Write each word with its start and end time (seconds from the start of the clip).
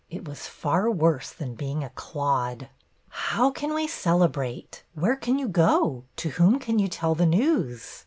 It 0.09 0.27
was 0.27 0.47
far 0.47 0.89
worse 0.89 1.29
than 1.31 1.53
being 1.53 1.83
a" 1.83 1.89
clod."'' 2.07 2.69
How 3.29 3.51
can 3.51 3.71
we 3.75 3.85
celebrate? 3.87 4.83
Where 4.95 5.15
can 5.15 5.37
you 5.37 5.47
go? 5.47 6.05
To 6.15 6.29
whom 6.29 6.57
can 6.57 6.79
you 6.79 6.87
tell 6.87 7.13
the 7.13 7.27
news?" 7.27 7.99